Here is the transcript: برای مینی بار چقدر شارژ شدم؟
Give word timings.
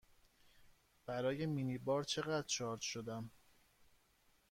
برای 1.05 1.45
مینی 1.45 1.77
بار 1.77 2.03
چقدر 2.03 2.47
شارژ 2.47 2.83
شدم؟ 2.83 3.31